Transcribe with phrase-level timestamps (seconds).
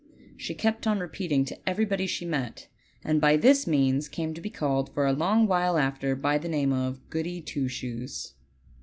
[0.35, 2.65] she kept on repeating to everybody she met,
[3.03, 6.49] and by this means came to be called for a long while after by the
[6.49, 8.33] name of GOODY TWO SHOES.